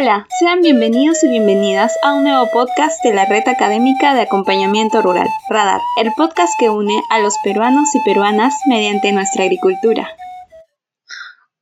[0.00, 5.02] Hola, sean bienvenidos y bienvenidas a un nuevo podcast de la Red Académica de Acompañamiento
[5.02, 10.08] Rural, Radar, el podcast que une a los peruanos y peruanas mediante nuestra agricultura.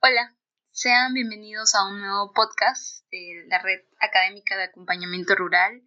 [0.02, 0.36] Hola,
[0.70, 5.80] sean bienvenidos a un nuevo podcast de la Red Académica de Acompañamiento Rural.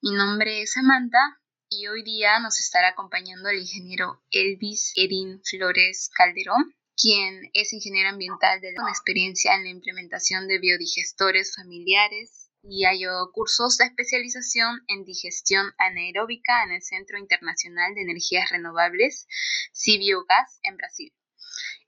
[0.00, 6.08] Mi nombre es Samantha y hoy día nos estará acompañando el ingeniero Elvis Erin Flores
[6.14, 12.84] Calderón quien es ingeniero ambiental de con experiencia en la implementación de biodigestores familiares y
[12.84, 19.28] ha llevado cursos de especialización en digestión anaeróbica en el Centro Internacional de Energías Renovables,
[19.72, 21.12] CIBiogas, en Brasil.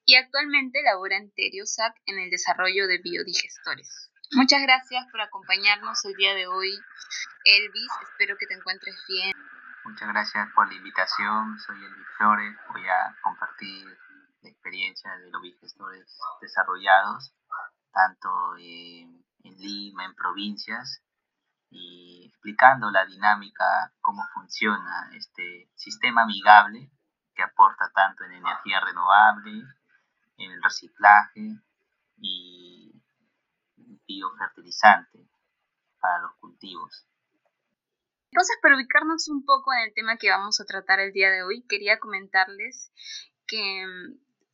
[0.04, 4.10] Y actualmente labora en Teriosac en el desarrollo de biodigestores.
[4.32, 6.70] Muchas gracias por acompañarnos el día de hoy,
[7.44, 7.92] Elvis.
[8.10, 9.32] Espero que te encuentres bien.
[9.84, 11.58] Muchas gracias por la invitación.
[11.58, 12.54] Soy Elvis Flores.
[12.72, 13.86] Voy a compartir
[14.48, 17.34] experiencia de los bigestores desarrollados,
[17.92, 21.02] tanto en Lima, en provincias,
[21.70, 26.90] y explicando la dinámica, cómo funciona este sistema amigable
[27.34, 29.64] que aporta tanto en energía renovable,
[30.38, 31.58] en el reciclaje
[32.16, 32.92] y
[34.06, 35.28] biofertilizante
[36.00, 37.06] para los cultivos.
[38.30, 41.42] Entonces, para ubicarnos un poco en el tema que vamos a tratar el día de
[41.42, 42.92] hoy, quería comentarles
[43.46, 43.84] que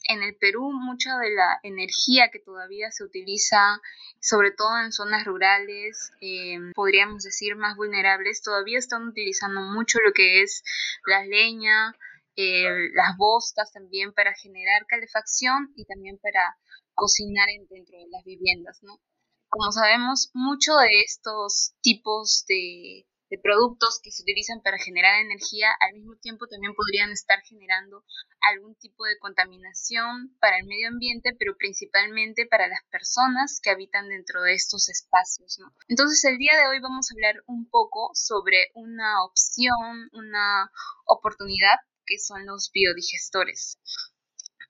[0.04, 3.80] en el Perú mucha de la energía que todavía se utiliza,
[4.20, 10.12] sobre todo en zonas rurales, eh, podríamos decir más vulnerables, todavía están utilizando mucho lo
[10.12, 10.62] que es
[11.06, 11.94] la leña,
[12.36, 16.56] eh, las bostas también para generar calefacción y también para
[16.94, 19.00] cocinar dentro de las viviendas, ¿no?
[19.48, 25.68] Como sabemos, mucho de estos tipos de de productos que se utilizan para generar energía,
[25.80, 28.04] al mismo tiempo también podrían estar generando
[28.40, 34.08] algún tipo de contaminación para el medio ambiente, pero principalmente para las personas que habitan
[34.08, 35.58] dentro de estos espacios.
[35.88, 40.70] Entonces, el día de hoy vamos a hablar un poco sobre una opción, una
[41.06, 43.80] oportunidad que son los biodigestores.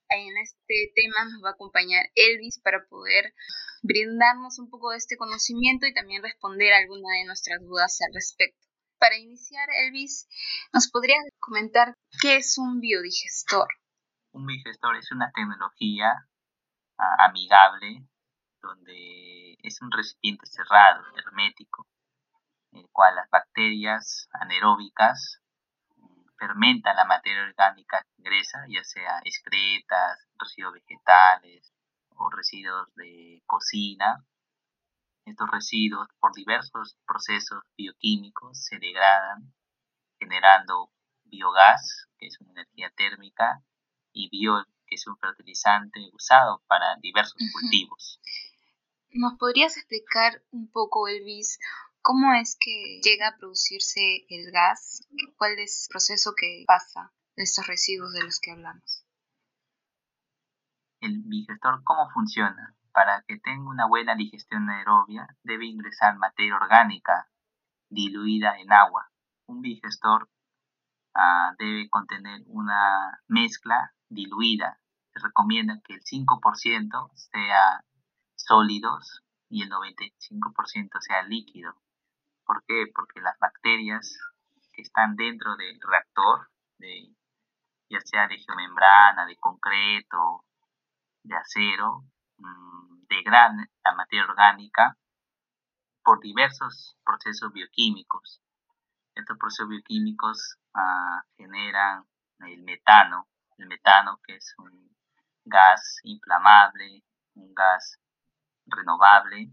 [0.09, 3.35] En este tema nos va a acompañar Elvis para poder
[3.84, 8.67] brindarnos un poco de este conocimiento y también responder alguna de nuestras dudas al respecto.
[8.99, 10.27] Para iniciar, Elvis,
[10.72, 13.69] ¿nos podrías comentar qué es un biodigestor?
[14.33, 16.27] Un biodigestor es una tecnología
[16.97, 18.09] ah, amigable
[18.62, 21.87] donde es un recipiente cerrado, hermético,
[22.73, 25.43] en el cual las bacterias anaeróbicas
[26.39, 31.74] fermentan la materia orgánica que ingresa, ya sea excretas, residuos vegetales,
[32.17, 34.25] o residuos de cocina.
[35.25, 39.55] Estos residuos, por diversos procesos bioquímicos, se degradan,
[40.19, 40.91] generando
[41.25, 43.63] biogás, que es una energía térmica,
[44.13, 48.21] y biol, que es un fertilizante usado para diversos cultivos.
[49.11, 51.59] ¿Nos podrías explicar un poco, Elvis,
[52.03, 55.07] cómo es que llega a producirse el gas?
[55.37, 59.04] ¿Cuál es el proceso que pasa de estos residuos de los que hablamos?
[61.07, 62.75] El digestor cómo funciona.
[62.93, 67.29] Para que tenga una buena digestión aerobia debe ingresar materia orgánica
[67.91, 69.11] diluida en agua.
[69.47, 70.29] Un digestor
[71.15, 74.81] ah, debe contener una mezcla diluida.
[75.13, 77.85] Se recomienda que el 5% sea
[78.37, 81.75] sólidos y el 95% sea líquido.
[82.45, 82.87] ¿Por qué?
[82.95, 84.19] Porque las bacterias
[84.73, 86.51] que están dentro del reactor,
[87.89, 90.45] ya sea de geomembrana, de concreto,
[91.25, 92.05] de acero
[92.39, 94.97] mm, degradan la materia orgánica
[96.03, 98.41] por diversos procesos bioquímicos.
[99.15, 102.05] Estos procesos bioquímicos ah, generan
[102.41, 104.95] el metano, el metano que es un
[105.45, 107.03] gas inflamable,
[107.35, 107.99] un gas
[108.67, 109.51] renovable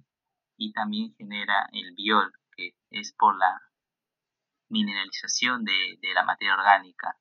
[0.58, 3.62] y también genera el biol, que es por la
[4.70, 7.18] mineralización de, la materia orgánica,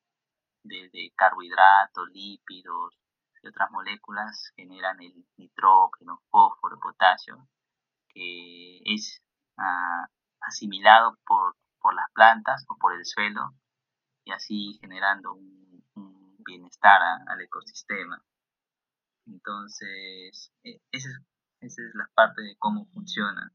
[0.63, 3.00] de carbohidratos, lípidos,
[3.41, 7.47] y otras moléculas generan el nitrógeno, fósforo, potasio,
[8.09, 9.21] que es
[9.57, 10.07] ah,
[10.41, 11.55] asimilado por,
[11.95, 13.53] las plantas o por el suelo
[14.23, 15.61] y así generando un,
[16.43, 18.19] bienestar al ecosistema.
[19.27, 21.09] Entonces, e, esa
[21.61, 23.51] es, la parte de cómo funciona.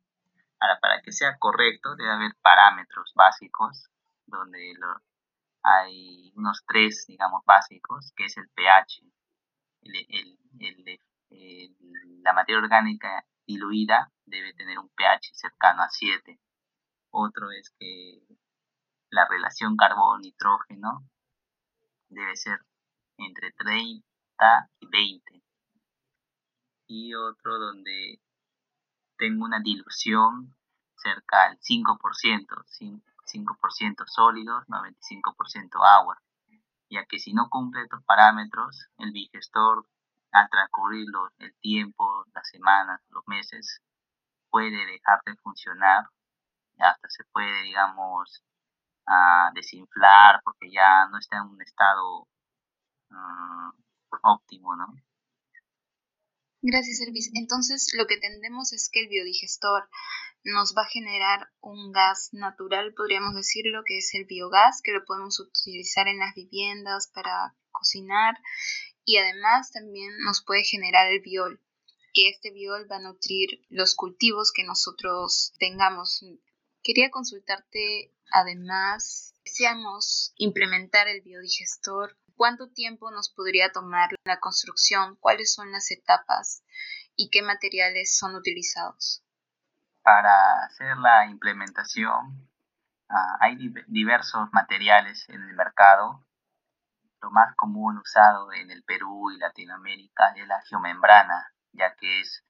[0.61, 3.91] Ahora, para que sea correcto, debe haber parámetros básicos
[4.27, 4.75] donde
[5.63, 9.03] hay unos tres, digamos, básicos, que es el pH,
[12.23, 16.39] la materia orgánica diluida debe tener un pH cercano a 7.
[17.11, 18.23] Otro es que
[19.11, 21.09] la relación carbón-nitrógeno
[22.09, 22.61] debe ser
[23.17, 25.43] entre 30 y 20.
[26.89, 28.21] Y otro donde
[29.17, 30.55] tengo una dilución
[30.97, 31.99] cerca al 5%,
[33.25, 36.21] 5% sólidos, 95% agua,
[36.91, 39.87] ya que si no cumple estos parámetros, el digestor
[40.33, 41.07] al transcurrir
[41.39, 43.81] el tiempo, las semanas, los meses,
[44.51, 46.09] puede dejar de funcionar,
[46.79, 48.43] hasta se puede, digamos,
[49.07, 52.27] a desinflar porque ya no está en un estado
[53.11, 53.71] mm,
[54.23, 54.87] óptimo, ¿no?
[56.69, 57.31] Gracias, Elvis.
[57.35, 59.89] Entonces, lo que tendemos es que el biodigestor
[60.43, 65.05] nos va a generar un gas natural, podríamos decirlo, que es el biogás, que lo
[65.05, 68.35] podemos utilizar en las viviendas para cocinar
[69.05, 71.61] y además también nos puede generar el biol,
[72.13, 76.25] que este biol va a nutrir los cultivos que nosotros tengamos.
[76.83, 85.17] Quería consultarte además, deseamos implementar el biodigestor, ¿cuánto tiempo nos podría tomar la construcción?
[85.17, 86.63] ¿Cuáles son las etapas?
[87.17, 89.25] ¿Y qué materiales son utilizados?
[90.03, 92.49] Para hacer la implementación
[93.09, 93.57] ah, hay
[93.89, 96.25] diversos materiales en el mercado.
[97.21, 102.45] Lo más común usado en el Perú y Latinoamérica es la geomembrana, ya que es,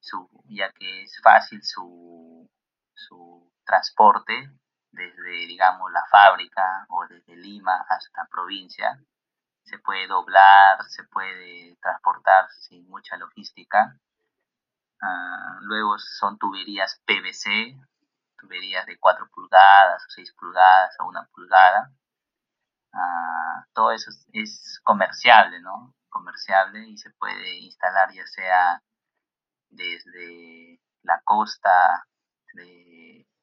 [0.00, 2.50] su, ya que es fácil su,
[2.92, 4.50] su transporte
[4.94, 8.98] desde, digamos, la fábrica o desde Lima hasta provincia.
[9.64, 13.96] Se puede doblar, se puede transportar sin mucha logística.
[15.00, 17.76] Ah, luego son tuberías PVC,
[18.38, 21.90] tuberías de 4 pulgadas o 6 pulgadas o 1 pulgada.
[22.92, 25.94] Ah, todo eso es, comerciable, ¿no?
[26.08, 28.82] Comerciable y se puede instalar ya sea
[29.70, 32.06] desde la costa
[32.54, 32.93] de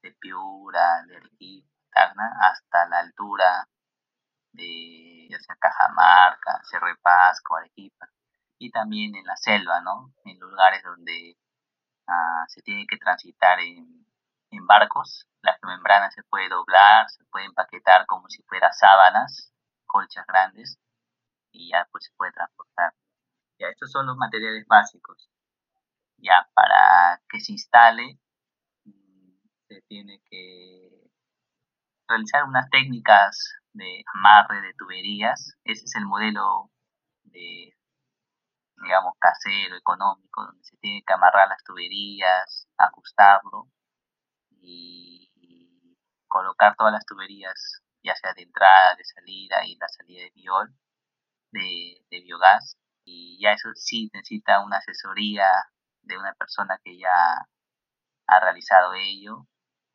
[0.02, 1.68] de Piura, de Arequipa,
[2.42, 3.68] hasta la altura
[4.54, 8.08] de ya sea Cajamarca, Cerro Pasco, Arequipa,
[8.58, 10.14] y también en la selva, ¿no?
[10.26, 11.38] En lugares donde
[12.08, 14.06] ah, se tiene que transitar en,
[14.52, 19.54] en barcos, la membrana se puede doblar, se puede empaquetar como si fuera sábanas,
[19.86, 20.80] colchas grandes,
[21.52, 22.94] y ya pues se puede transportar.
[23.60, 25.30] Ya, estos son los materiales básicos.
[26.18, 28.20] Ya, para que se instale,
[29.72, 31.10] se tiene que
[32.08, 35.56] realizar unas técnicas de amarre de tuberías.
[35.64, 36.70] Ese es el modelo
[37.24, 37.74] de,
[38.84, 43.70] digamos, casero, económico, donde se tiene que amarrar las tuberías, ajustarlo
[44.50, 45.32] y
[46.28, 50.76] colocar todas las tuberías, ya sea de entrada, de salida y la salida de biol,
[51.52, 52.78] de, biogás.
[53.06, 55.48] Y ya eso sí necesita una asesoría
[56.04, 57.48] de una persona que ya
[58.28, 59.48] ha realizado ello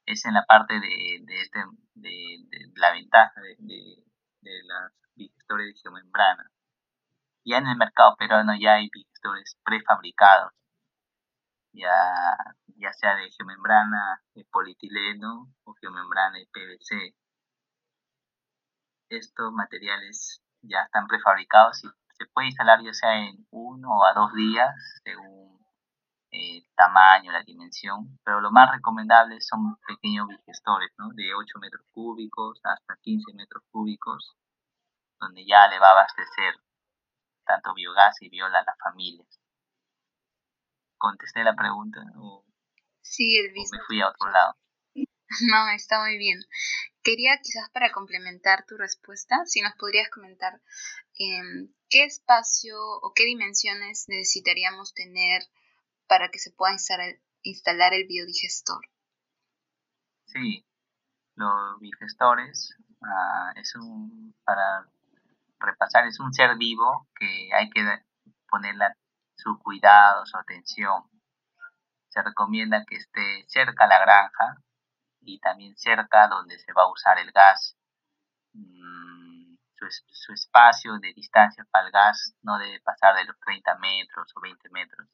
[0.06, 1.58] es en la parte de, de, este,
[1.94, 3.56] de, la ventaja de,
[4.41, 6.50] de, las digestores de geomembrana.
[7.44, 10.53] Ya en el mercado peruano ya hay digestores prefabricados,
[11.73, 11.91] ya,
[12.76, 17.14] ya sea de geomembrana de polietileno o geomembrana de PVC.
[19.09, 21.88] Estos materiales ya están prefabricados y
[22.19, 24.75] se puede instalar ya sea en uno o a dos días
[25.05, 25.56] según
[26.31, 31.11] el eh, tamaño, la dimensión, pero lo más recomendable son pequeños digestores, ¿no?
[31.14, 34.37] De 8 metros cúbicos hasta 15 metros cúbicos,
[35.20, 36.55] donde ya le va a abastecer
[37.44, 39.40] tanto biogás y viola a las familias.
[40.99, 42.00] ¿Contesté la pregunta?
[42.16, 42.45] O,
[43.02, 44.56] sí, el me fui a otro lado.
[45.50, 46.38] No, está muy bien.
[47.02, 50.61] Quería quizás para complementar tu respuesta, si nos podrías comentar
[51.18, 55.42] em, qué espacio o qué dimensiones necesitaríamos tener
[56.07, 56.73] para que se pueda
[57.43, 58.85] instalar, el biodigestor.
[60.27, 60.67] Sí,
[61.35, 64.89] los digestores ah, es un, para
[65.59, 67.83] repasar, es un ser vivo que hay que
[68.49, 68.87] ponerle
[69.37, 71.05] su cuidado, su atención.
[72.09, 74.57] Se recomienda que esté cerca a la granja
[75.21, 77.77] y también cerca donde se va a usar el gas.
[78.53, 83.77] Mm, su, su, espacio de distancia para el gas no debe pasar de los 30
[83.79, 85.07] metros o 20 metros.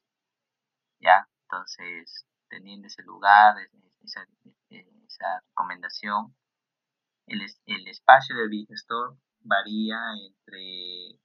[1.03, 1.27] ¿Ya?
[1.43, 3.55] Entonces, teniendo ese lugar,
[4.01, 4.25] esa,
[4.69, 6.35] esa recomendación,
[7.27, 11.19] el, el espacio del digestor varía entre,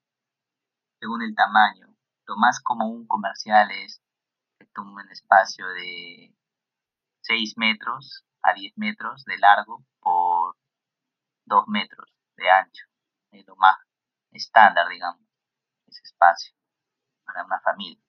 [1.00, 1.94] según el tamaño.
[2.26, 4.02] Lo más común comercial es
[4.58, 6.34] que tome un espacio de
[7.22, 10.56] 6 metros a 10 metros de largo por
[11.46, 12.84] 2 metros de ancho.
[13.32, 13.76] Es lo más
[14.32, 15.22] estándar, digamos,
[15.86, 16.54] ese espacio
[17.24, 18.02] para una familia.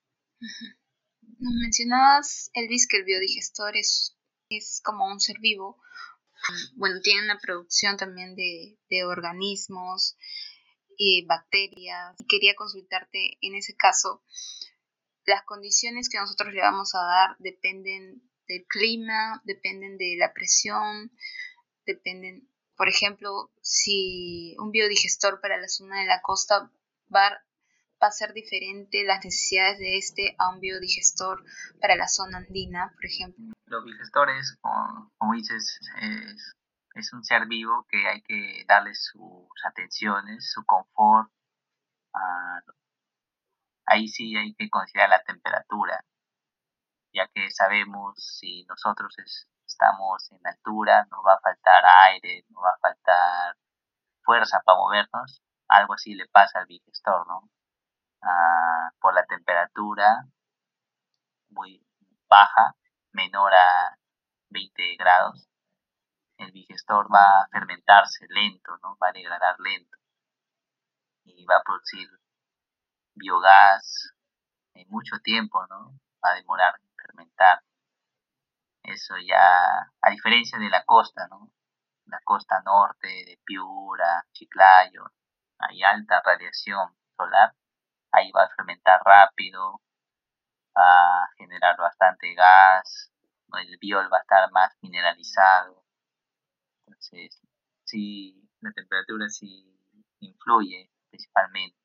[1.40, 4.14] Nos mencionabas, Elvis, que el biodigestor es,
[4.50, 5.82] es como un ser vivo.
[6.74, 10.18] Bueno, tiene una producción también de, de organismos
[10.98, 12.14] y bacterias.
[12.28, 14.22] Quería consultarte en ese caso.
[15.24, 21.10] Las condiciones que nosotros le vamos a dar dependen del clima, dependen de la presión,
[21.86, 26.70] dependen, por ejemplo, si un biodigestor para la zona de la costa
[27.14, 27.42] va,
[28.08, 31.44] a ser diferente las necesidades de este a un biodigestor
[31.80, 33.44] para la zona andina, por ejemplo.
[33.66, 35.78] Los digestores, como, dices,
[36.94, 41.30] es, un ser vivo que hay que darle sus atenciones, su confort.
[43.86, 46.04] ahí sí hay que considerar la temperatura,
[47.12, 49.14] ya que sabemos si nosotros
[49.66, 53.56] estamos en altura, nos va a faltar aire, nos va a faltar
[54.22, 57.48] fuerza para movernos, algo así le pasa al digestor, ¿no?
[58.22, 60.24] Ah, por la temperatura
[61.50, 61.84] muy
[62.28, 62.74] baja,
[63.12, 63.98] menor a
[64.50, 65.48] 20 grados,
[66.38, 68.96] el digestor va a fermentarse lento, ¿no?
[69.02, 69.96] Va a degradar lento
[71.24, 72.08] y va a producir
[73.14, 74.14] biogás
[74.74, 75.92] en mucho tiempo, ¿no?
[76.24, 77.62] Va a demorar fermentar.
[78.82, 81.50] Eso ya, a diferencia de la costa, ¿no?
[82.06, 85.12] La costa norte de Piura, Chiclayo,
[85.58, 87.54] hay alta radiación solar,
[88.12, 89.80] ahí va a fermentar rápido,
[90.76, 93.12] va a generar bastante gas,
[93.60, 95.84] el biol va a estar más mineralizado.
[96.86, 97.40] Entonces,
[97.84, 99.66] sí, la temperatura sí
[100.20, 101.78] influye principalmente.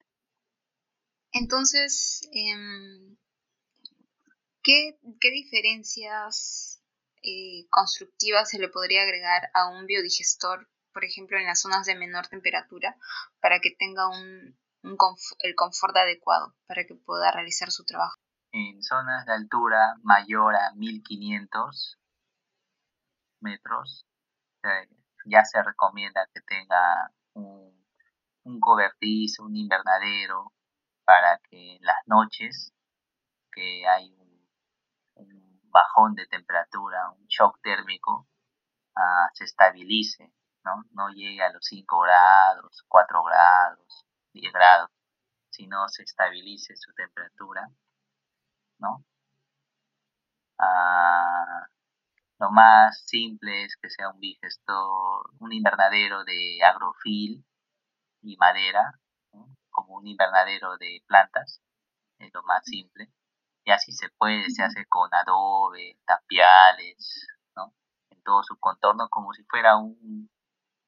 [1.31, 3.17] Entonces, eh,
[4.65, 6.81] ¿Qué, diferencias
[7.21, 11.93] eh, constructivas se le podría agregar a un biodigestor, por ejemplo, en las zonas de
[11.93, 12.97] menor temperatura,
[13.39, 14.57] para que tenga un,
[15.39, 18.17] el confort adecuado para que pueda realizar su trabajo?
[18.51, 21.97] En zonas de altura mayor a 1500
[23.41, 24.05] metros,
[24.63, 24.87] eh,
[25.25, 27.85] ya se recomienda que tenga un,
[28.43, 30.53] un cobertizo, un invernadero,
[31.03, 32.73] para que en las noches
[33.51, 34.11] que hay
[35.15, 38.27] un bajón de temperatura, un shock térmico,
[38.95, 40.31] ah, se estabilice,
[40.63, 40.85] ¿no?
[40.91, 44.89] No llegue a los 5 grados, 4 grados, 10 grados,
[45.49, 47.69] sino se estabilice su temperatura,
[48.79, 49.03] ¿no?
[50.59, 51.67] Ah,
[52.39, 57.45] lo más simple es que sea un digestor, un invernadero de agrofil
[58.21, 58.99] y madera,
[59.69, 61.61] como un invernadero de plantas,
[62.19, 63.09] es lo más simple
[63.65, 67.73] y así se puede, se hace con adobe, tapiales, ¿no?
[68.11, 70.29] En todo su contorno como si fuera un,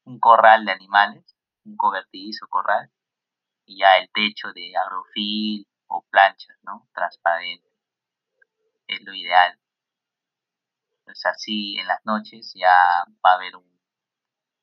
[0.05, 1.35] un corral de animales,
[1.65, 2.91] un cobertizo corral,
[3.67, 6.87] y ya el techo de agrofil o planchas, ¿no?
[6.93, 7.69] Transparente.
[8.87, 9.59] Es lo ideal.
[11.03, 13.79] Pues así en las noches ya va a haber un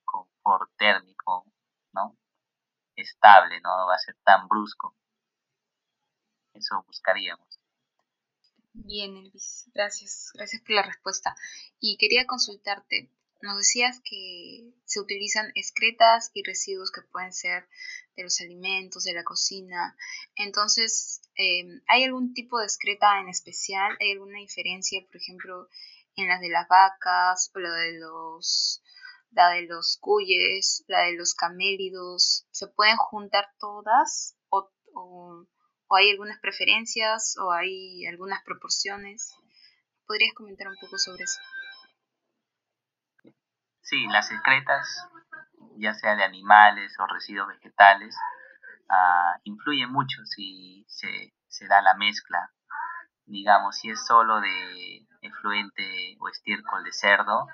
[0.05, 1.47] confort térmico,
[1.93, 2.17] ¿no?
[2.97, 4.97] Estable, no va a ser tan brusco.
[6.55, 7.61] Eso buscaríamos.
[8.73, 11.37] Bien, Elvis, gracias, gracias por la respuesta.
[11.79, 13.11] Y quería consultarte,
[13.45, 17.69] nos decías que se utilizan excretas y residuos que pueden ser
[18.17, 19.97] de los alimentos, de la cocina.
[20.35, 23.97] Entonces, em, ¿hay algún tipo de excreta en especial?
[24.01, 25.69] ¿Hay alguna diferencia, por ejemplo,
[26.17, 28.83] en las de las vacas o la de los
[29.33, 32.47] la de los cuyes, la de los camélidos?
[32.51, 35.47] ¿Se pueden juntar todas o,
[35.91, 39.35] hay algunas preferencias o hay algunas proporciones.
[40.07, 41.39] ¿Podrías comentar un poco sobre eso?
[43.85, 45.09] Sí, las excretas,
[45.77, 48.17] ya sea de animales o residuos vegetales,
[48.91, 52.51] uh, influyen mucho si se, se, da la mezcla.
[53.27, 57.47] Digamos, si es solo de efluente o estiércol de cerdo,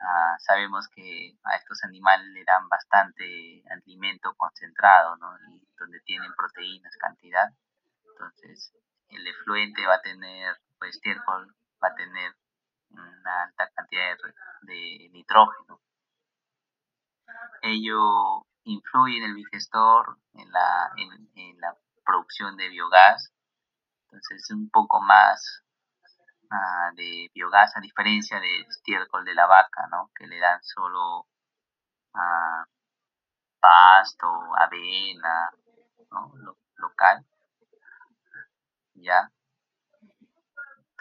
[0.00, 5.36] Ah, sabemos que a estos animales le dan bastante alimento concentrado, ¿no?
[5.50, 7.48] Y donde tienen proteínas, cantidad.
[8.12, 8.72] Entonces,
[9.08, 12.34] el efluente va a tener, pues, estiércol va a tener
[12.98, 14.16] una alta cantidad
[14.62, 15.80] de, nitrógeno.
[17.62, 21.74] Ello influye en el digestor, en la, en, la
[22.04, 23.32] producción de biogás.
[24.04, 25.66] Entonces, es un poco más
[26.50, 30.10] Ah, de biogás a diferencia de estiércol de la vaca, ¿no?
[30.14, 31.26] Que le dan solo
[32.14, 32.64] ah,
[33.60, 35.50] pasto, avena,
[36.10, 36.32] ¿no?
[36.76, 37.24] local.
[38.94, 39.30] ¿Ya?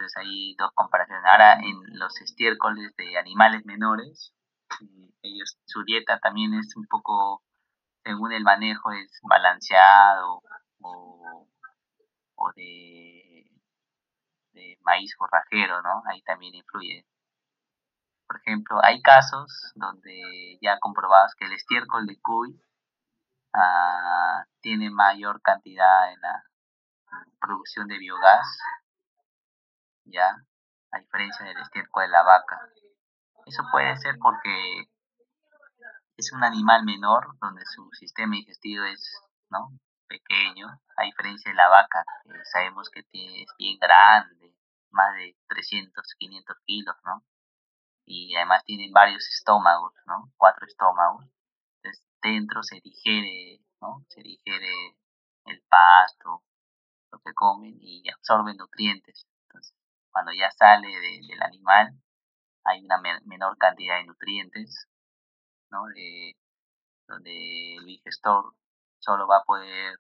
[0.06, 1.26] Entonces hay dos comparaciones.
[1.26, 4.34] Ahora en los estiércoles de animales menores,
[5.24, 7.42] ellos, su dieta también es un poco,
[8.04, 10.42] según el manejo, es balanceado
[10.82, 11.48] o,
[12.54, 13.50] de
[14.82, 16.04] maíz forrajero, ¿no?
[16.08, 17.06] Ahí también influye.
[18.28, 22.62] Por ejemplo, hay casos donde ya comprobados que el estiércol de cuy
[23.54, 26.44] ah, tiene mayor cantidad en la
[27.40, 28.60] producción de biogás,
[30.06, 30.36] ¿ya?
[30.92, 32.60] a diferencia del estiércol de la vaca.
[33.46, 34.90] Eso puede ser porque
[36.18, 39.22] es un animal menor donde su sistema digestivo es
[40.08, 44.56] pequeño, a diferencia de la vaca, que sabemos que tiene, es bien grande,
[44.92, 47.24] más de 300, 500 kilos, ¿no?
[48.06, 50.32] Y además tienen varios estómagos, ¿no?
[50.38, 51.26] Cuatro estómagos.
[51.78, 54.06] Entonces dentro se digiere, ¿no?
[54.10, 54.72] Se digiere
[55.46, 56.44] el pasto,
[57.12, 59.28] lo que comen y absorben nutrientes.
[60.16, 61.94] Entonces, cuando ya sale del animal,
[62.64, 64.88] hay una menor cantidad de nutrientes,
[65.72, 65.86] ¿no?
[65.88, 66.36] De,
[67.08, 68.56] donde el digestor
[69.00, 70.00] solo va a poder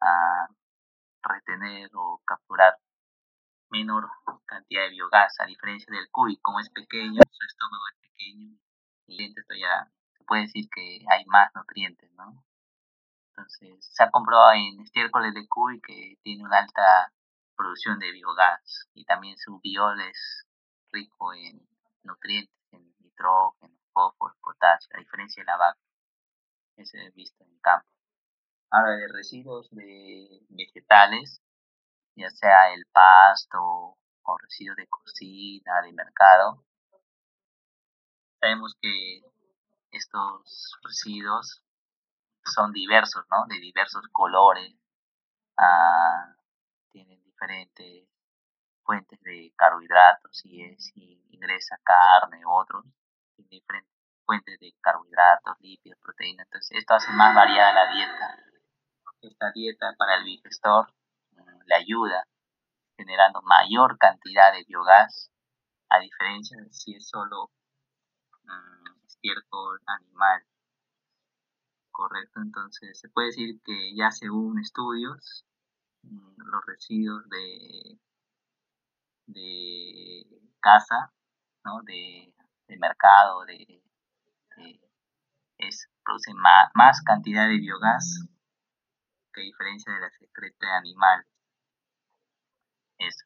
[0.00, 0.48] ah,
[1.22, 2.78] retener o capturar
[3.70, 4.08] menor
[4.46, 8.58] cantidad de biogás, a diferencia del cuy, como es pequeño, su estómago es pequeño,
[9.06, 12.44] y esto ya se puede decir que hay más nutrientes, ¿no?
[13.30, 17.12] Entonces, se ha comprobado en estiércoles de cuy que tiene una alta
[17.62, 20.46] producción de biogás y también su biol es
[20.90, 21.60] rico en
[22.02, 25.78] nutrientes, en nitrógeno, fósforo, potasio, a diferencia de la vaca.
[26.76, 27.86] He visto en campo.
[28.70, 31.40] Ahora, de residuos de vegetales,
[32.16, 36.64] ya sea el pasto o residuos de cocina, de mercado,
[38.40, 39.20] sabemos que
[39.92, 41.62] estos residuos
[42.44, 43.46] son diversos, ¿no?
[43.46, 44.74] De diversos colores,
[45.58, 46.34] ah,
[47.42, 48.08] diferentes
[48.84, 52.84] fuentes de carbohidratos, si, es, si ingresa carne u otros,
[53.36, 53.90] diferentes
[54.24, 58.38] fuentes de carbohidratos, lípidos, proteínas, entonces esto hace más variada la dieta.
[59.22, 60.92] Esta dieta para el digestor
[61.32, 62.26] mm, le ayuda
[62.96, 65.30] generando mayor cantidad de biogás,
[65.88, 67.50] a diferencia de si es solo
[68.44, 70.44] mm, estiércol animal.
[71.90, 75.44] Correcto, entonces se puede decir que ya según estudios,
[76.02, 77.98] los residuos de,
[79.26, 80.26] de
[80.60, 81.12] casa,
[81.64, 81.82] ¿no?
[81.82, 82.34] de,
[82.78, 83.82] mercado, de,
[85.58, 88.26] es, producen más, cantidad de biogás
[89.32, 91.26] que diferencia de la secreta animal.
[92.98, 93.24] Eso.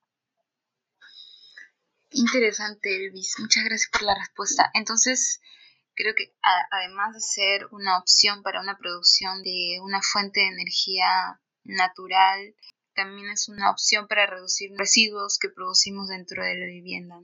[2.11, 3.37] Interesante, Elvis.
[3.38, 4.70] Muchas gracias por la respuesta.
[4.74, 5.40] Entonces,
[5.94, 6.35] creo que
[6.70, 12.55] además de ser una opción para una producción de una fuente de energía natural,
[12.96, 17.20] también es una opción para reducir residuos que producimos dentro de la vivienda.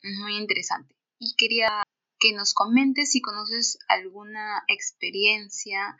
[0.00, 0.94] Es muy interesante.
[1.18, 1.82] Y quería
[2.18, 5.96] que nos comentes si conoces alguna experiencia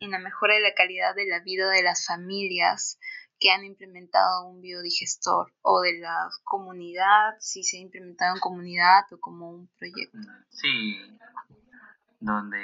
[0.00, 2.98] en la mejora de la calidad de la vida de las familias
[3.38, 9.04] que han implementado un biodigestor o de la comunidad, si se ha implementado en comunidad
[9.12, 10.18] o como un proyecto.
[10.50, 10.98] Sí,
[12.20, 12.62] donde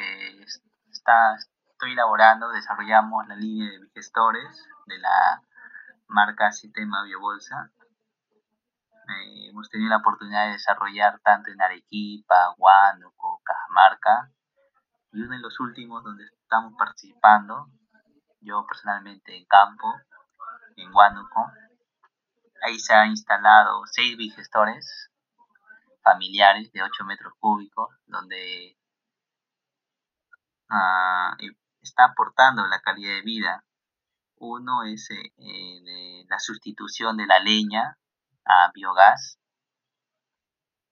[0.90, 1.38] está,
[1.92, 5.42] elaborando, desarrollamos la línea de digestores de la
[6.08, 7.70] marca Sistema Biobolsa.
[9.08, 14.30] Eh, hemos tenido la oportunidad de desarrollar tanto en Arequipa, Huánuco, Cajamarca
[15.12, 17.68] y uno de los últimos donde estamos participando,
[18.40, 19.94] yo personalmente en campo,
[20.76, 21.50] en Huánuco.
[22.62, 25.10] Ahí se han instalado seis digestores
[26.02, 28.76] familiares de 8 metros cúbicos, donde
[30.70, 33.64] uh, está aportando la calidad de vida.
[34.38, 37.96] Uno es eh, la sustitución de la leña
[38.44, 39.38] a biogás.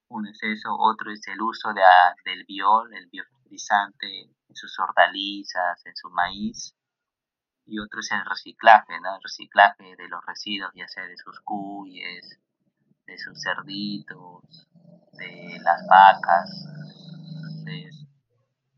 [0.09, 1.83] Uno es eso, otro es el uso de,
[2.25, 6.75] del biol, el biofertilizante en sus hortalizas, en su maíz
[7.67, 8.95] y otro es el reciclaje.
[8.95, 12.41] El reciclaje de los residuos, ya sea de sus cuyes,
[13.07, 14.69] de sus cerditos,
[15.13, 16.51] de las vacas.
[17.49, 18.07] Entonces,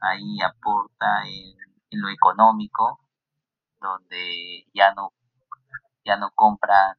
[0.01, 1.27] ahí aporta
[1.91, 3.01] en, lo económico,
[3.81, 5.13] donde ya no,
[6.05, 6.97] ya no compran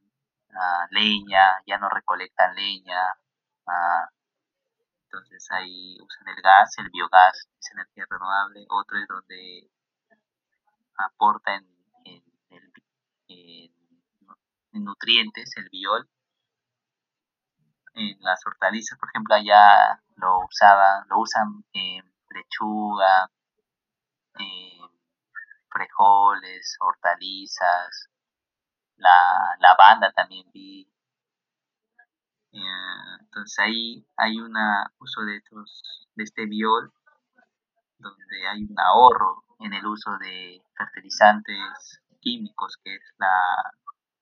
[0.54, 3.00] ah, leña, ya no recolectan leña.
[3.68, 4.10] Ah,
[5.04, 8.66] entonces ahí usan el gas, el biogás, es energía renovable.
[8.70, 9.70] Otro es donde
[10.98, 11.78] aporta en
[14.78, 16.08] en nutrientes, el biol.
[17.94, 23.30] En las hortalizas, por ejemplo, allá lo usaban, lo usan en lechuga,
[25.70, 28.10] frijoles, hortalizas,
[28.98, 30.90] la lavanda también vi.
[32.52, 34.54] Eh, entonces ahí hay un
[35.00, 36.92] uso de estos, de este biol,
[38.00, 43.74] donde hay un ahorro en el uso de fertilizantes químicos, que es la,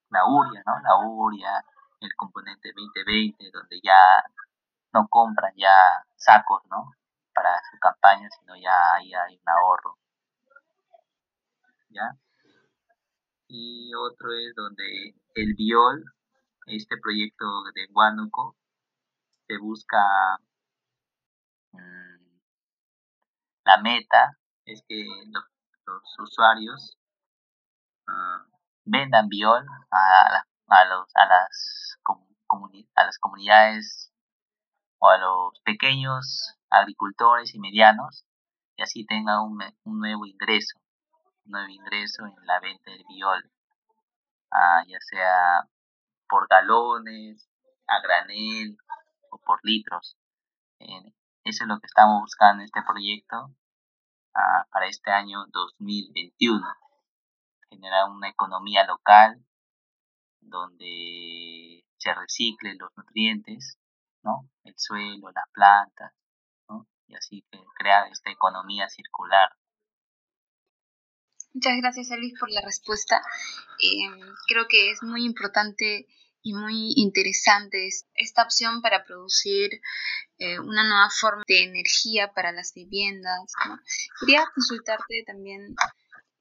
[0.09, 0.79] la uria, ¿no?
[0.81, 1.65] La uria,
[1.99, 4.23] el componente 2020, donde ya
[4.93, 6.91] no compran ya sacos, ¿no?
[7.33, 9.97] Para su campaña, sino ya ahí hay un ahorro.
[13.47, 16.03] Y otro es donde el biol
[16.67, 18.55] este proyecto de Huánuco
[19.47, 19.97] se busca
[21.71, 22.39] mm,
[23.65, 25.43] la meta es que los,
[26.17, 26.97] usuarios
[28.07, 28.45] ah,
[28.83, 31.97] vendan biol a, a, los, a, las,
[32.95, 34.11] a las comunidades
[34.99, 38.25] o a los pequeños agricultores y medianos
[38.77, 39.59] y así tengan un,
[39.99, 40.77] nuevo ingreso,
[41.45, 43.51] nuevo ingreso en la venta del biol,
[44.51, 45.69] ah, ya sea
[46.27, 47.49] por galones,
[47.87, 48.77] a granel
[49.31, 50.17] o por litros.
[50.79, 53.51] Eh, eso es lo que estamos buscando en este proyecto
[54.33, 56.65] ah, para este año 2021.
[57.69, 59.43] Generar una economía local
[60.41, 63.77] donde se reciclen los nutrientes,
[64.23, 64.49] ¿no?
[64.63, 66.13] El suelo, las plantas,
[66.69, 66.87] ¿no?
[67.07, 67.43] Y así
[67.77, 69.55] crear esta economía circular.
[71.55, 73.21] Muchas gracias, Elvis, por la respuesta.
[73.79, 76.05] Em, creo que es muy importante
[76.41, 79.69] y muy interesante esta opción para producir
[80.37, 83.53] eh, una nueva forma de energía para las viviendas.
[84.19, 85.73] Quería consultarte también,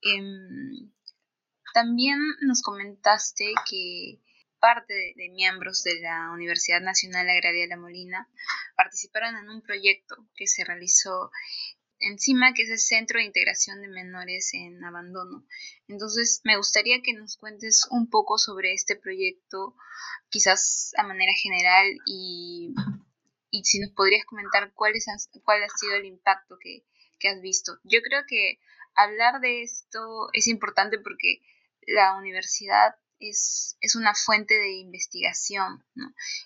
[0.00, 0.90] em,
[1.72, 4.20] también nos comentaste que
[4.59, 8.29] parte de, de, miembros de la Universidad Nacional Agraria de La Molina
[8.77, 11.31] participaron en un proyecto que se realizó
[12.05, 15.45] encima que es el Centro de Integración de Menores en Abandono.
[15.88, 19.75] Entonces, me gustaría que nos cuentes un poco sobre este proyecto,
[20.29, 22.75] quizás a manera general, y,
[23.51, 25.07] y si nos podrías comentar cuál, es,
[25.45, 26.85] cuál ha sido el impacto que,
[27.19, 27.79] que has visto.
[27.85, 28.59] Yo creo que
[28.95, 31.40] hablar de esto es importante porque
[31.87, 35.85] la universidad es, es una fuente de investigación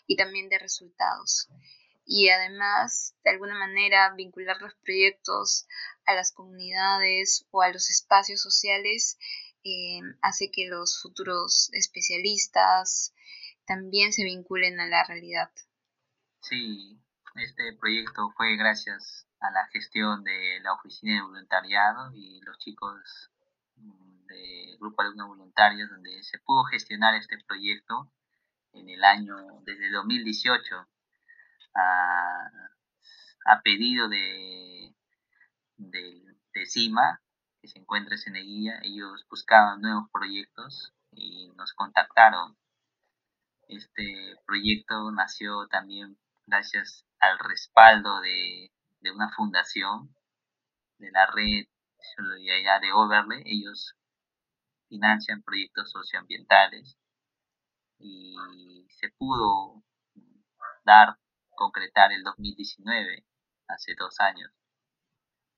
[0.07, 1.49] y también de resultados
[2.11, 5.69] y además de alguna manera vincular los proyectos
[6.07, 9.19] a las comunidades o a los espacios sociales
[9.63, 13.15] eh, hace que los futuros especialistas
[13.67, 15.51] también se vinculen a la realidad.
[16.41, 16.99] Sí,
[17.35, 23.31] este proyecto fue gracias a la gestión de la oficina de voluntariado y los chicos
[23.77, 28.11] mm, del grupo de alumnos voluntarios donde se pudo gestionar este proyecto
[28.73, 30.89] en el año desde 2018
[31.79, 34.95] a, pedido de,
[35.77, 37.23] de, CIMA,
[37.61, 42.57] que se encuentra en guía, ellos buscaban nuevos proyectos y nos contactaron.
[43.69, 50.15] Este proyecto nació también gracias al respaldo de, de una fundación
[50.99, 51.67] de la red
[52.17, 53.43] Solidaridad de Overley.
[53.45, 53.95] Ellos
[54.89, 56.97] financian proyectos socioambientales
[57.99, 59.83] y se pudo
[60.85, 61.19] dar
[61.59, 63.25] concretar el 2019,
[63.67, 64.51] hace dos años,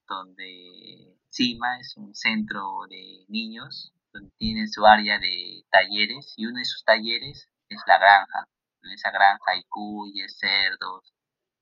[0.07, 6.57] donde CIMA es un centro de niños, donde tiene su área de talleres y uno
[6.57, 8.47] de sus talleres es la granja.
[8.81, 11.13] En esa granja hay cuyes, cerdos,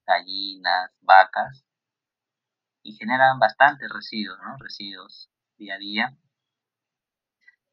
[0.08, 1.66] gallinas, vacas
[2.82, 4.56] y generan bastantes residuos, ¿no?
[4.58, 6.18] Residuos día a día.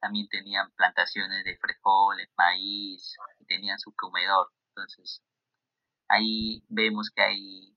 [0.00, 4.52] También tenían plantaciones de frijoles, maíz, y tenían su comedor.
[4.74, 5.22] Entonces,
[6.08, 7.76] ahí vemos que hay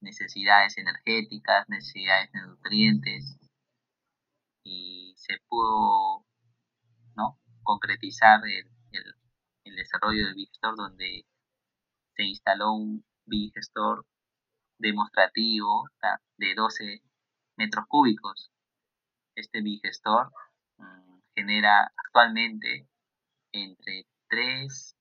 [0.00, 3.38] necesidades energéticas, necesidades de nutrientes
[4.64, 6.24] y se pudo
[7.16, 7.38] ¿no?
[7.62, 8.68] concretizar el,
[9.64, 11.24] el, desarrollo del bigestor donde
[12.16, 14.04] se instaló un bigestor
[14.78, 15.88] demostrativo
[16.36, 17.02] de 12
[17.56, 18.50] metros cúbicos.
[19.36, 20.32] Este bigestor
[20.78, 22.88] mm, genera actualmente
[23.52, 24.96] entre 3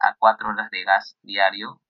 [0.00, 1.80] a 4 horas de gas diario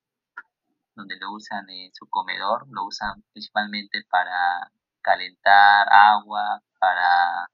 [0.99, 7.49] donde lo usan en su comedor, lo usan principalmente para calentar agua, para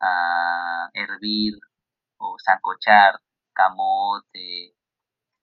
[0.00, 1.54] ah, hervir
[2.18, 3.20] o sancochar
[3.52, 4.74] camote,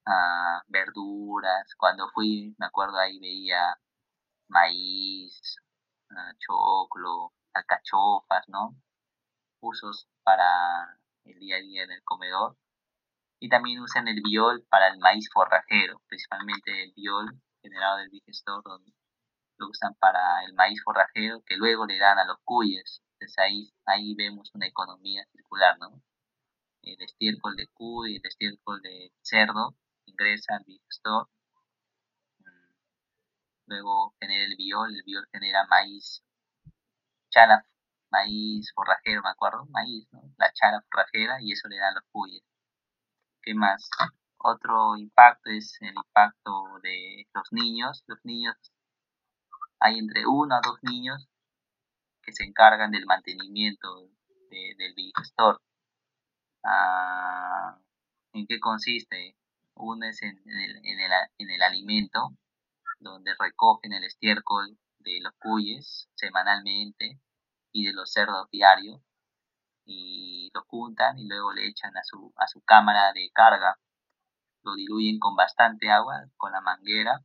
[0.05, 1.75] ah, verduras.
[1.77, 3.77] Cuando fui, me acuerdo ahí veía
[4.49, 5.57] maíz,
[6.11, 8.75] uh, choclo, alcachofas, ¿no?
[9.61, 12.57] Usos para el día a día en el comedor
[13.45, 17.27] y también usan el biol para el maíz forrajero, principalmente el biol
[17.61, 18.91] generado del digestor, donde
[19.59, 23.03] lo usan para el maíz forrajero que luego le dan a los cuyes.
[23.13, 26.01] Entonces ahí, ahí vemos una economía circular, ¿no?
[26.81, 31.29] El estiércol de cuy, el estiércol de cerdo ingresa al digestor,
[32.39, 32.71] mm,
[33.67, 36.23] luego genera el biol, el biol genera maíz,
[37.29, 37.63] chala,
[38.09, 40.23] maíz forrajero, me acuerdo, maíz, ¿no?
[40.39, 42.41] La chala forrajera y eso le da a los cuyes.
[43.45, 43.91] ¿Qué más?
[44.39, 48.03] Otro impacto es el impacto de los niños.
[48.07, 48.55] Los niños,
[49.79, 51.29] hay entre uno a dos niños
[52.23, 54.09] que se encargan del mantenimiento
[54.49, 55.61] del digestor.
[56.63, 57.77] Ah,
[58.33, 59.37] ¿En qué consiste?
[59.75, 62.35] Uno es en, el, en, el, en el alimento,
[62.99, 67.19] donde recogen el estiércol de los cuyes semanalmente
[67.71, 69.01] y de los cerdos diarios
[69.85, 73.77] y lo juntan y luego le echan a su, a su cámara de carga,
[74.63, 77.21] lo diluyen con bastante agua, con la manguera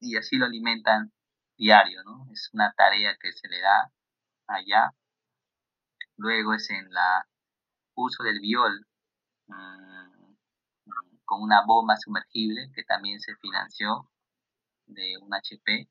[0.00, 1.12] y así lo alimentan
[1.56, 2.26] diario, ¿no?
[2.32, 3.92] Es una tarea que se le da
[4.46, 4.90] allá.
[6.16, 7.26] Luego es en la
[7.94, 8.86] uso del viol
[9.46, 10.34] mm,
[11.24, 14.10] con una bomba sumergible que también se financió
[14.86, 15.88] de un HP.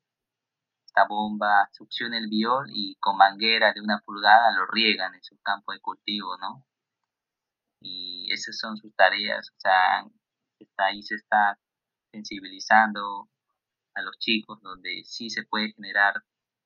[0.96, 5.38] Esta bomba succiona el viol y con manguera de una pulgada lo riegan en su
[5.42, 6.64] campo de cultivo, ¿no?
[7.82, 10.06] Y esas son sus tareas, o sea,
[10.58, 11.58] está, ahí se está
[12.10, 13.28] sensibilizando
[13.94, 16.14] a los chicos donde sí se puede generar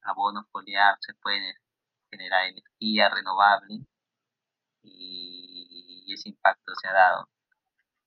[0.03, 1.57] abono foliar, se puede
[2.09, 3.85] generar energía renovable
[4.85, 7.29] y ese impacto se ha dado.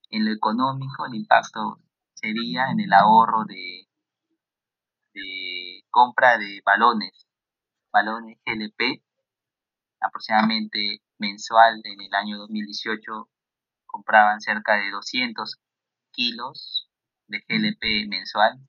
[0.10, 1.82] En lo económico, el impacto
[2.14, 3.90] sería en el ahorro de,
[5.14, 7.28] de compra de balones,
[7.92, 9.04] balones GLP,
[10.02, 13.30] aproximadamente mensual en el año 2018
[13.86, 15.60] compraban cerca de 200
[16.12, 16.90] kilos
[17.28, 18.60] de GLP mensual.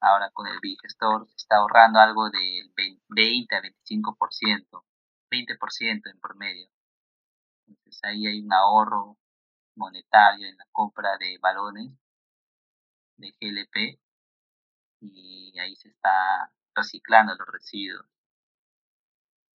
[0.00, 2.72] Ahora con el Big Store se está ahorrando algo del
[3.08, 4.84] 20 a 25%,
[5.30, 6.68] 20% en promedio.
[7.66, 9.16] Entonces ahí hay un ahorro
[9.76, 11.92] monetario en la compra de balones
[13.16, 14.00] de GLP
[15.00, 18.06] y ahí se está reciclando los residuos.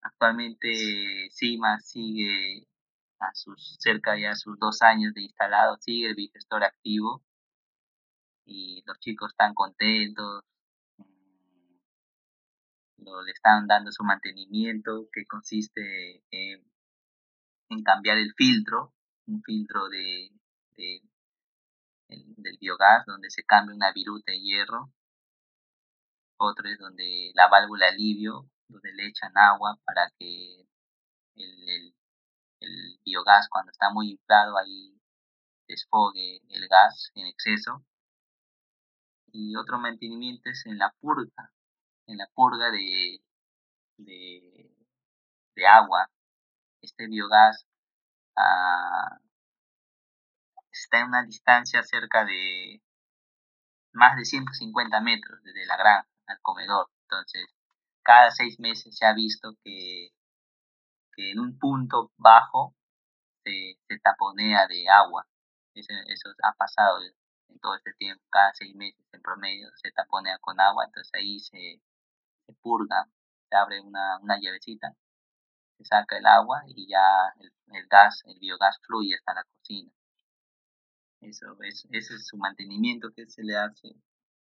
[0.02, 2.68] Actualmente CIMA sigue
[3.20, 7.24] a sus cerca ya sus dos años de instalado, sigue el bigestor activo
[8.46, 10.44] y los chicos están contentos,
[10.98, 11.76] mm,
[13.26, 16.64] le están dando su mantenimiento que consiste en
[17.70, 18.94] en cambiar el filtro,
[19.28, 20.32] un filtro de,
[20.78, 24.92] del biogás donde se cambia una viruta de hierro.
[26.38, 30.68] Otro es donde la válvula alivio, donde le echan agua para que
[31.36, 31.94] el,
[33.06, 35.00] biogás cuando está muy inflado ahí
[35.68, 37.86] desfogue el gas en exceso.
[39.32, 41.54] Y otro mantenimiento es en la purga,
[42.08, 43.22] en la purga de,
[43.98, 44.72] de,
[45.56, 46.10] de agua
[46.86, 47.66] este biogás
[48.38, 49.20] ah,
[50.72, 52.82] está en una distancia cerca de
[53.94, 56.90] más de 150 metros desde la granja al comedor.
[57.04, 57.46] Entonces,
[58.04, 60.10] cada seis meses se ha visto que,
[61.14, 62.76] que en un punto bajo
[63.44, 65.28] se, taponea de agua.
[65.74, 67.00] Eso, ha pasado
[67.50, 71.40] en todo este tiempo, cada seis meses en promedio se taponea con agua, entonces ahí
[71.40, 71.82] se,
[72.46, 73.08] se purga,
[73.50, 74.96] se abre una, una llavecita
[75.78, 79.92] se saca el agua y ya el, gas, el biogás fluye hasta la cocina.
[81.22, 83.96] Eso es, ese es su mantenimiento que se le hace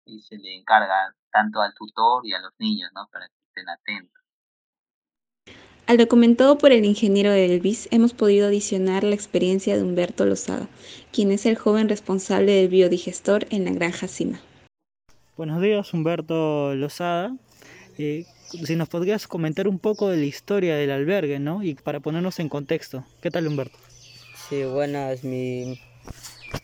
[0.05, 3.07] y se le encarga tanto al tutor y a los niños, ¿no?
[3.11, 4.21] Para que estén atentos.
[5.87, 10.67] Al documentado por el ingeniero Elvis, hemos podido adicionar la experiencia de Humberto Lozada,
[11.11, 14.39] quien es el joven responsable del biodigestor en la granja Cima.
[15.35, 17.35] Buenos días, Humberto Lozada.
[17.97, 21.63] Eh, si nos podrías comentar un poco de la historia del albergue, ¿no?
[21.63, 23.03] Y para ponernos en contexto.
[23.21, 23.77] ¿Qué tal, Humberto?
[24.49, 25.23] Sí, buenas.
[25.23, 25.79] Mi,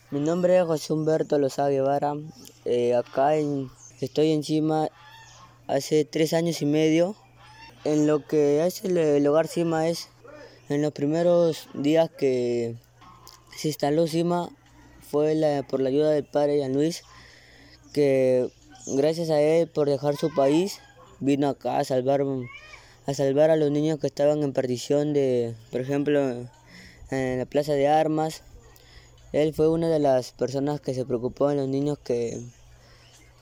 [0.09, 2.15] mi nombre es José Humberto Lozada Guevara.
[2.63, 4.87] Eh, acá estoy encima
[5.67, 7.15] hace tres años y medio.
[7.83, 10.07] En lo que hace el, hogar CIMA es,
[10.69, 12.75] en los primeros días que
[13.57, 14.49] se instaló CIMA,
[15.01, 17.03] fue por la ayuda del padre Jan Luis,
[17.93, 18.49] que
[18.87, 20.79] gracias a él por dejar su país,
[21.19, 22.23] vino acá a salvar,
[23.05, 26.47] a salvar a los niños que estaban en perdición de, por ejemplo,
[27.11, 28.43] en la plaza de armas.
[29.37, 32.41] Él fue una de las personas que se preocupó en los niños que,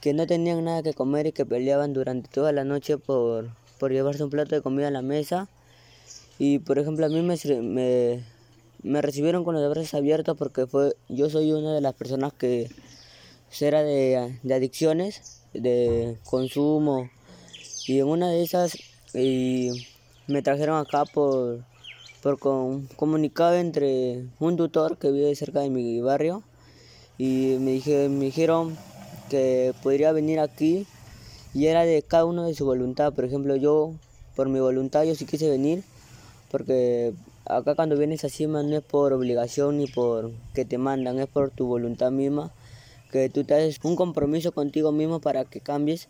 [0.02, 3.94] que no tenían nada que comer y que peleaban durante toda la noche por, por
[3.94, 5.48] llevarse un plato de comida a la mesa.
[6.38, 8.26] Y por ejemplo a mí me, me,
[8.84, 12.70] me recibieron con los brazos abiertos porque fue, yo soy una de las personas que
[13.62, 17.10] era de, de adicciones, de consumo
[17.88, 18.78] y en una de esas
[19.14, 21.64] me trajeron acá por,
[22.26, 26.42] por comunicado entre un tutor que vive cerca de mi barrio
[27.20, 28.76] y me, me dijeron
[29.30, 30.88] que podría venir aquí
[31.54, 33.14] y era de cada uno de su voluntad.
[33.14, 33.94] Por ejemplo, yo
[34.36, 35.84] por mi voluntad yo sí quise venir
[36.50, 37.14] porque
[37.46, 41.52] acá cuando vienes así no es por obligación ni por que te mandan, es por
[41.52, 42.52] tu voluntad misma,
[43.12, 46.10] que tú te haces un compromiso contigo mismo para que cambies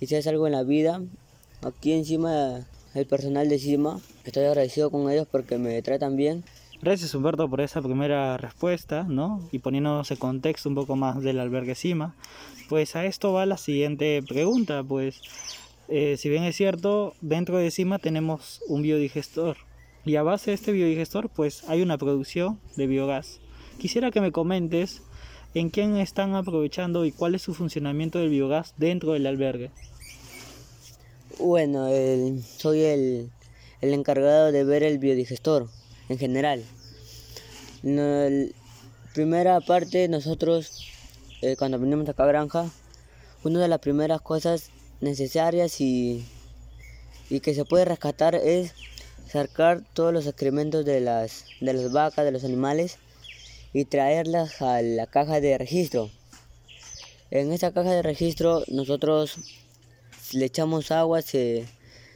[0.00, 1.00] y si algo en la vida,
[1.62, 2.66] aquí encima
[2.96, 6.44] el personal de CIMA, estoy agradecido con ellos porque me tratan bien
[6.82, 9.40] Gracias Humberto por esa primera respuesta, ¿no?
[9.50, 12.14] Y poniéndonos en contexto un poco más del albergue CIMA.
[12.68, 15.22] Pues a esto va la siguiente pregunta, pues
[15.88, 19.56] eh, si bien es cierto, dentro de CIMA tenemos un biodigestor
[20.04, 23.40] y a base de este biodigestor pues hay una producción de biogás.
[23.78, 25.02] Quisiera que me comentes
[25.54, 29.70] en quién están aprovechando y cuál es su funcionamiento del biogás dentro del albergue.
[31.46, 31.86] Bueno,
[32.58, 33.30] soy el,
[33.80, 35.68] encargado de ver el biodigestor
[36.08, 36.64] en general.
[39.14, 40.82] primera parte, nosotros,
[41.42, 42.68] eh, cuando venimos acá a Granja,
[43.44, 46.26] una de las primeras cosas necesarias y,
[47.30, 48.74] y que se puede rescatar es
[49.30, 52.98] sacar todos los excrementos de las, de las vacas, de los animales
[53.72, 56.10] y traerlas a la caja de registro.
[57.30, 59.38] En esa caja de registro nosotros
[60.32, 61.66] le echamos agua, se,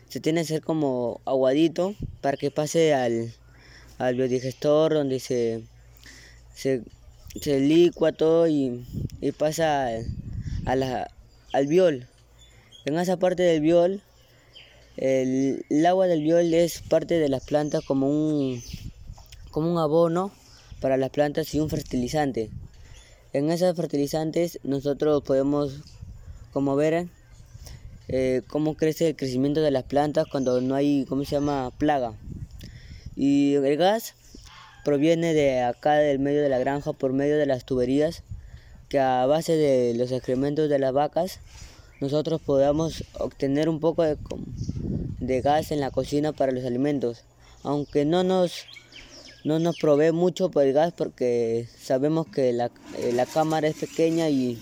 [0.08, 3.34] se tiene que ser como aguadito para que pase al,
[3.98, 5.62] al biodigestor donde se,
[6.54, 6.82] se,
[7.40, 8.84] se licua todo y,
[9.20, 9.88] y pasa
[10.66, 11.10] a la,
[11.52, 12.08] al biol.
[12.84, 14.02] En esa parte del biol,
[14.96, 18.62] el, agua del biol es parte de las plantas como un,
[19.50, 20.32] como un abono
[20.80, 22.50] para las plantas y un fertilizante.
[23.32, 25.82] En esos fertilizantes nosotros podemos,
[26.52, 27.08] como ver,
[28.12, 32.14] eh, cómo crece el crecimiento de las plantas cuando no hay, ¿cómo se llama?, plaga.
[33.14, 34.14] Y el gas
[34.84, 38.24] proviene de acá del medio de la granja por medio de las tuberías
[38.88, 41.38] que a base de los excrementos de las vacas
[42.00, 44.16] nosotros podamos obtener un poco de,
[45.20, 47.22] de gas en la cocina para los alimentos.
[47.62, 48.64] Aunque no nos,
[49.44, 53.76] no nos provee mucho por el gas porque sabemos que la, eh, la cámara es
[53.76, 54.60] pequeña y,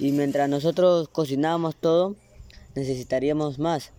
[0.00, 2.16] y, mientras nosotros cocinamos todo
[2.74, 3.92] necesitaríamos más.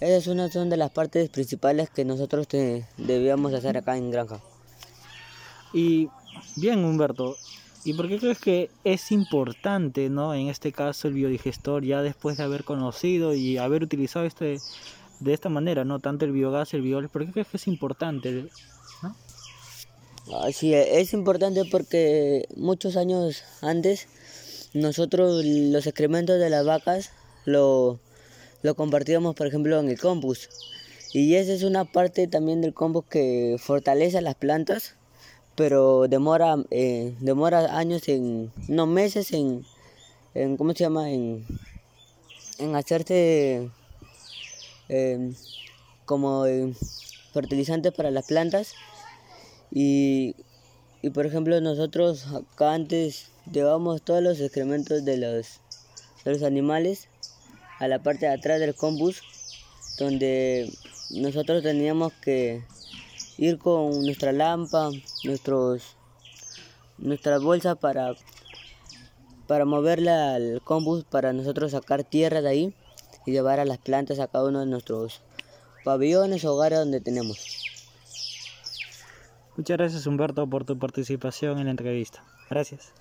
[0.00, 2.48] Esas son, son de las partes principales que nosotros
[2.96, 4.40] debíamos hacer acá en Granja.
[5.72, 6.08] Y
[6.56, 7.36] bien Humberto,
[7.84, 10.34] ¿Y por qué crees que es importante, ¿no?
[10.34, 14.58] En este caso el biodigestor, ya después de haber conocido y haber utilizado este
[15.18, 15.98] de esta manera, ¿no?
[15.98, 18.48] Tanto el biogás, el biol, ¿por qué crees que es importante?
[19.02, 20.52] ¿no?
[20.52, 24.06] Sí, es importante porque muchos años antes
[24.74, 27.10] nosotros los excrementos de las vacas
[27.44, 27.98] lo,
[28.62, 30.50] lo compartíamos, por ejemplo, en el compost.
[31.12, 34.96] Y esa es una parte también del compost que fortalece las plantas
[35.54, 39.64] pero demora, eh, demora años en, no meses en,
[40.34, 41.10] en ¿cómo se llama?
[41.10, 41.44] En,
[42.58, 43.70] en hacerse
[44.88, 45.34] em,
[46.04, 46.72] como eh,
[47.32, 48.74] fertilizantes para las plantas
[49.70, 50.36] y,
[51.02, 55.60] y por ejemplo nosotros acá antes llevamos todos los excrementos de los,
[56.24, 57.08] de los animales
[57.82, 59.22] a la parte de atrás del combus
[59.98, 60.72] donde
[61.10, 62.64] nosotros teníamos que
[63.38, 64.88] ir con nuestra lampa,
[65.24, 65.96] nuestros,
[66.96, 68.14] nuestra bolsa para,
[69.48, 72.74] para moverla al combus para nosotros sacar tierra de ahí
[73.26, 75.20] y llevar a las plantas a cada uno de nuestros
[75.84, 77.64] pabellones o hogares donde tenemos.
[79.56, 82.24] Muchas gracias Humberto por tu participación en la entrevista.
[82.48, 82.92] Gracias.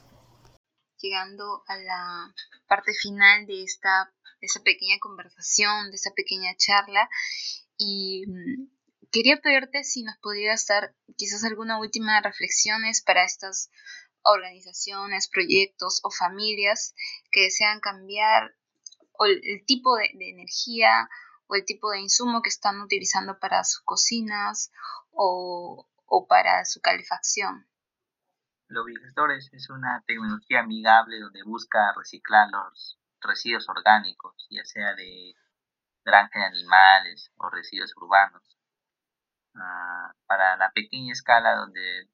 [0.97, 2.33] Llegando a la
[2.67, 7.07] parte final de esta, de esta pequeña conversación, de esta pequeña charla
[7.77, 8.67] y mm,
[9.11, 13.69] Quería pedirte si nos podías dar quizás alguna última reflexiones para estas
[14.23, 16.95] organizaciones, proyectos o familias
[17.29, 18.55] que desean cambiar
[19.19, 21.09] el, tipo de, energía
[21.47, 24.71] o el tipo de insumo que están utilizando para sus cocinas
[25.11, 27.67] o, o para su calefacción.
[28.69, 35.35] Los digestores es una tecnología amigable donde busca reciclar los residuos orgánicos, ya sea de
[36.03, 38.57] granja de animales o residuos urbanos.
[39.55, 42.09] Ah, para la pequeña escala donde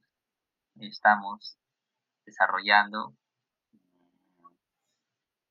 [0.80, 1.58] estamos
[2.26, 3.16] desarrollando,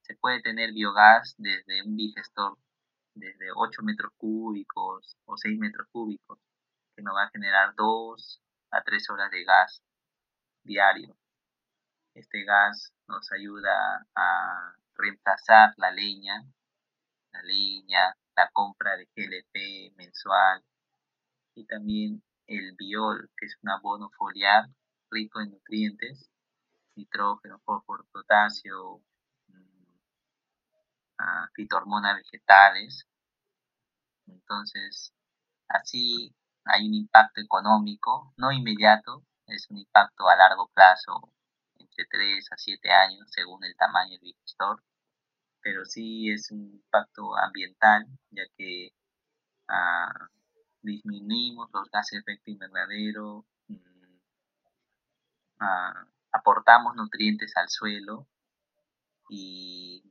[0.02, 2.59] se puede tener biogás desde un digestor
[3.16, 6.38] desde 8 metros cúbicos o 6 metros cúbicos,
[6.94, 9.82] que nos va a generar 2 a 3 horas de gas
[10.62, 11.16] diario.
[12.14, 16.42] Este gas nos ayuda a reemplazar la leña,
[17.32, 20.64] la leña, la compra de GLP mensual,
[21.55, 24.66] y también el biol, que es un abono foliar
[25.11, 26.30] rico en nutrientes,
[26.97, 29.03] nitrógeno, fósforo, potasio,
[29.49, 29.99] mm,
[31.18, 33.07] ah, fitohormonas vegetales.
[34.26, 35.12] Entonces,
[35.68, 36.34] así
[36.64, 41.32] hay un impacto económico, no inmediato, es un impacto a largo plazo,
[41.97, 44.82] entre 3 a 7 años, según el tamaño del digestor,
[45.61, 48.90] pero sí es un impacto ambiental, ya que
[49.68, 50.28] ah,
[50.82, 54.18] disminuimos los gases de efecto invernadero, mm,
[55.61, 58.26] ah, aportamos nutrientes al suelo
[59.28, 60.03] y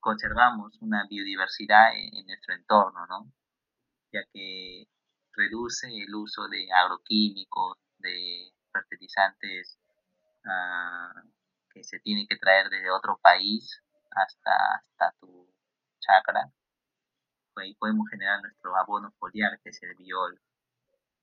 [0.00, 3.32] conservamos una biodiversidad en, nuestro entorno, ¿no?
[4.12, 4.88] ya que
[5.32, 9.79] reduce el uso de agroquímicos, de fertilizantes
[11.72, 15.52] que se tienen que traer desde otro país hasta, hasta tu
[16.00, 16.50] chacra.
[17.54, 20.40] Pues ahí podemos generar nuestro abono foliar, que es el biol.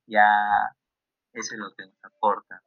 [0.06, 0.76] Ya
[1.34, 2.62] eso es lo que nos aporta.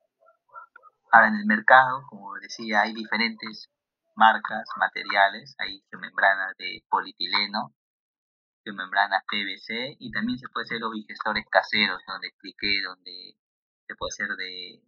[1.12, 3.70] Ahora en el mercado, como decía, hay diferentes
[4.14, 7.74] marcas, materiales, hay membranas de polietileno,
[8.72, 13.36] membranas PVC y también se puede hacer los digestores caseros, donde expliqué, donde
[13.86, 14.82] se puede hacer de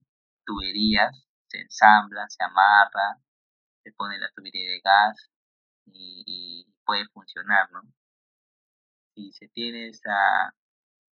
[0.44, 3.18] tuberías, se ensambla, se amarra,
[3.84, 5.30] se pone la tubería de gas
[5.86, 7.82] y, puede funcionar, ¿no?
[9.14, 10.54] Si se tiene esa,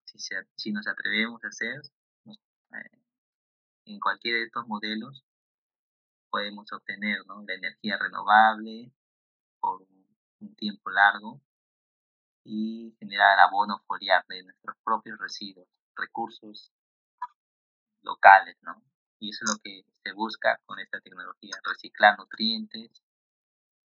[0.06, 0.18] si,
[0.56, 1.82] si nos atrevemos a hacer,
[2.26, 3.00] eh,
[3.86, 5.26] en cualquiera de estos modelos
[6.30, 7.44] podemos obtener ¿no?
[7.48, 8.92] la energía renovable
[9.60, 9.82] por
[10.40, 11.42] un tiempo largo
[12.44, 16.72] y generar abono foliar de nuestros propios residuos, recursos
[18.02, 18.87] locales, ¿no?
[19.20, 22.92] Y eso es lo que se busca con esta tecnología, reciclar nutrientes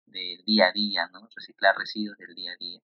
[0.06, 1.30] del día a día, ¿no?
[1.36, 2.82] Reciclar residuos del día a día.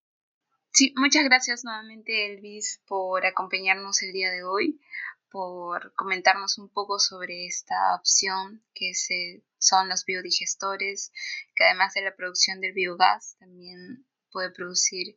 [0.72, 4.82] Sí, muchas gracias nuevamente Elvis por acompañarnos el día de hoy,
[5.30, 11.12] por comentarnos un poco sobre esta opción que se, son los biodigestores,
[11.56, 15.16] que además de la producción del biogás también puede producir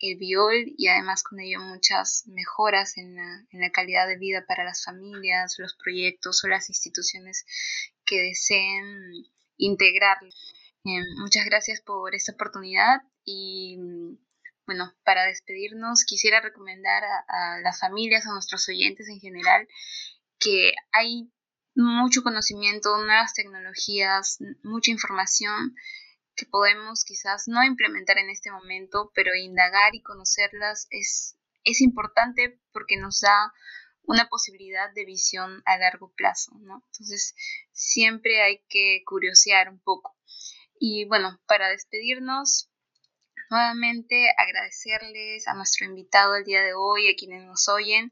[0.00, 4.44] el biol y además con ello muchas mejoras en la, en la calidad de vida
[4.46, 7.44] para las familias, los proyectos o las instituciones
[8.04, 9.26] que deseen
[9.58, 10.30] integrarlo.
[10.84, 13.76] Eh, muchas gracias por esta oportunidad y
[14.66, 19.68] bueno, para despedirnos quisiera recomendar a, a, las familias, a nuestros oyentes en general,
[20.38, 21.30] que hay
[21.74, 25.76] mucho conocimiento, nuevas tecnologías, mucha información
[26.36, 32.60] que podemos quizás no implementar en este momento, pero indagar y conocerlas es, es importante
[32.72, 33.52] porque nos da
[34.02, 36.82] una posibilidad de visión a largo plazo, ¿no?
[36.86, 37.34] Entonces,
[37.72, 40.16] siempre hay que curiosear un poco.
[40.78, 42.70] Y bueno, para despedirnos,
[43.50, 48.10] nuevamente agradecerles a nuestro invitado el día de hoy, a quienes nos oyen,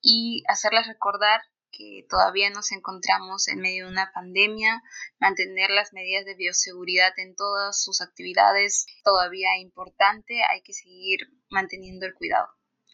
[0.00, 1.40] y hacerles recordar
[1.76, 4.82] que todavía nos encontramos en medio de una pandemia,
[5.18, 11.20] mantener las medidas de bioseguridad en todas sus actividades todavía importante, hay que seguir
[11.50, 12.48] manteniendo el cuidado.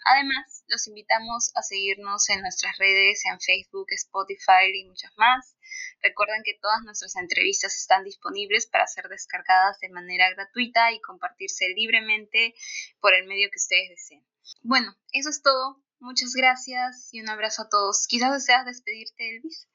[0.07, 5.57] Además, los invitamos a seguirnos en nuestras redes, en Facebook, Spotify y muchas más.
[6.03, 11.69] Recuerden que todas nuestras entrevistas están disponibles para ser descargadas de manera gratuita y compartirse
[11.77, 12.55] libremente
[13.01, 14.25] por el medio que ustedes deseen.
[14.63, 15.83] Bueno, eso es todo.
[16.01, 18.07] Muchas gracias y un abrazo a todos.
[18.09, 19.69] Quizás deseas despedirte, Elvis.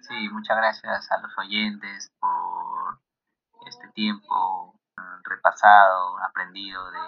[0.00, 3.00] Sí, muchas gracias a los oyentes por
[3.66, 4.78] este tiempo
[5.22, 6.98] repasado, aprendido de,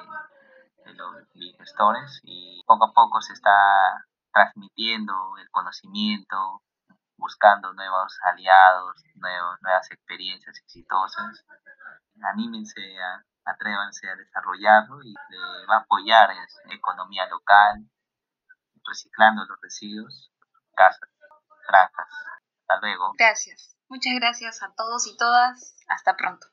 [0.94, 1.14] los
[1.58, 6.62] gestores y poco a poco se está transmitiendo el conocimiento,
[7.16, 11.44] buscando nuevos aliados, nuevas experiencias exitosas.
[12.22, 16.30] Anímense a, atrévanse a desarrollarlo y le va a apoyar
[16.66, 17.88] la economía local,
[18.86, 20.32] reciclando los residuos,
[20.74, 21.08] casas,
[21.66, 22.08] trazas.
[22.60, 23.12] Hasta luego.
[23.18, 23.76] Gracias.
[23.88, 25.76] Muchas gracias a todos y todas.
[25.88, 26.46] Hasta pronto.